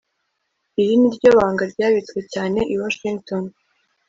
Iri 0.81 0.95
ni 0.99 1.09
ryo 1.15 1.29
banga 1.37 1.63
ryabitswe 1.73 2.19
cyane 2.33 2.59
i 2.73 2.75
Washington 2.81 3.43